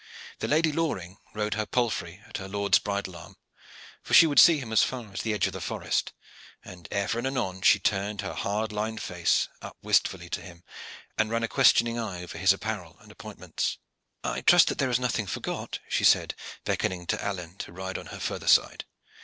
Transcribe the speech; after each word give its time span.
The 0.39 0.47
Lady 0.47 0.71
Loring 0.71 1.19
rode 1.35 1.53
her 1.53 1.67
palfrey 1.67 2.23
at 2.25 2.37
her 2.37 2.47
lord's 2.47 2.79
bridle 2.79 3.15
arm, 3.15 3.37
for 4.01 4.15
she 4.15 4.25
would 4.25 4.39
see 4.39 4.57
him 4.57 4.73
as 4.73 4.81
far 4.81 5.13
as 5.13 5.21
the 5.21 5.31
edge 5.31 5.45
of 5.45 5.53
the 5.53 5.61
forest, 5.61 6.11
and 6.65 6.87
ever 6.89 7.19
and 7.19 7.27
anon 7.27 7.61
she 7.61 7.79
turned 7.79 8.21
her 8.21 8.33
hard 8.33 8.71
lined 8.71 8.99
face 8.99 9.47
up 9.61 9.77
wistfully 9.83 10.27
to 10.31 10.41
him 10.41 10.63
and 11.19 11.29
ran 11.29 11.43
a 11.43 11.47
questioning 11.47 11.99
eye 11.99 12.23
over 12.23 12.39
his 12.39 12.51
apparel 12.51 12.97
and 12.99 13.11
appointments. 13.11 13.77
"I 14.23 14.41
trust 14.41 14.69
that 14.69 14.79
there 14.79 14.89
is 14.89 14.99
nothing 14.99 15.27
forgot," 15.27 15.77
she 15.87 16.03
said, 16.03 16.33
beckoning 16.63 17.05
to 17.05 17.23
Alleyne 17.23 17.57
to 17.59 17.71
ride 17.71 17.99
on 17.99 18.07
her 18.07 18.19
further 18.19 18.47
side. 18.47 18.85